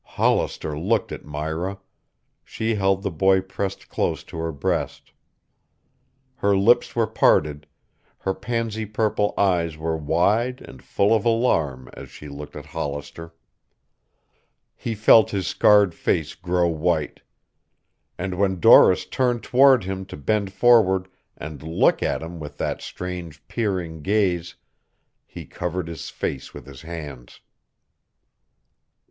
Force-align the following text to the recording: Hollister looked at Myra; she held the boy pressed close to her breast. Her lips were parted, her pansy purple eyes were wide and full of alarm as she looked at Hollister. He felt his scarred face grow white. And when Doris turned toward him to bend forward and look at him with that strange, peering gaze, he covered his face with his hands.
Hollister 0.03 0.75
looked 0.79 1.11
at 1.11 1.25
Myra; 1.25 1.77
she 2.43 2.73
held 2.73 3.03
the 3.03 3.11
boy 3.11 3.39
pressed 3.39 3.87
close 3.87 4.23
to 4.23 4.37
her 4.39 4.51
breast. 4.51 5.11
Her 6.37 6.57
lips 6.57 6.95
were 6.95 7.05
parted, 7.05 7.67
her 8.17 8.33
pansy 8.33 8.87
purple 8.87 9.31
eyes 9.37 9.77
were 9.77 9.95
wide 9.95 10.59
and 10.59 10.81
full 10.81 11.13
of 11.13 11.23
alarm 11.23 11.87
as 11.93 12.09
she 12.09 12.27
looked 12.29 12.55
at 12.55 12.65
Hollister. 12.65 13.35
He 14.75 14.95
felt 14.95 15.29
his 15.29 15.45
scarred 15.45 15.93
face 15.93 16.33
grow 16.33 16.67
white. 16.67 17.21
And 18.17 18.39
when 18.39 18.59
Doris 18.59 19.05
turned 19.05 19.43
toward 19.43 19.83
him 19.83 20.05
to 20.05 20.17
bend 20.17 20.51
forward 20.51 21.09
and 21.37 21.61
look 21.61 22.01
at 22.01 22.23
him 22.23 22.39
with 22.39 22.57
that 22.57 22.81
strange, 22.81 23.47
peering 23.47 24.01
gaze, 24.01 24.55
he 25.27 25.45
covered 25.45 25.87
his 25.87 26.09
face 26.09 26.55
with 26.55 26.65
his 26.65 26.81
hands. 26.81 27.39